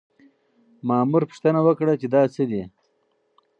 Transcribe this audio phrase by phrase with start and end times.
[0.87, 2.63] مامور پوښتنه وکړه چې دا څه دي؟